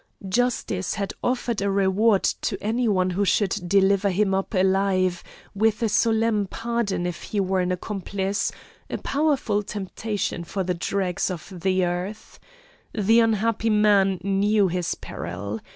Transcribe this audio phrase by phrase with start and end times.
[0.27, 5.83] Justice had offered a reward to any one who should deliver him up alive, with
[5.83, 8.51] a solemn pardon if he were an accomplice
[8.89, 12.39] a powerful temptation for the dregs of the earth!
[12.95, 15.59] The unhappy man knew his peril.